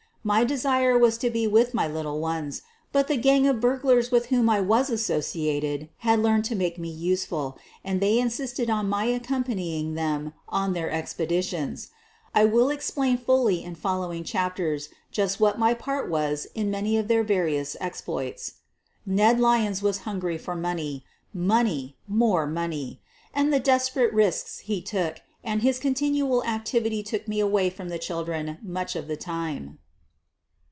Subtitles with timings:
[0.23, 2.61] My desire was to be with my little ones,
[2.91, 6.77] but the gang of burglars with whom I was as sociated had learned to make
[6.77, 11.89] me useful, and they in sisted on my accompanying them on their expedi tions.
[12.35, 17.07] I will explain fully in following chapters just what my part was in many of
[17.07, 18.57] their various exploits.
[19.07, 23.01] Ned Lyons was hungry for money— money, more money—
[23.33, 27.89] and the desperate risks he took and his con tinual activity took me away from
[27.89, 29.79] the children much of the time.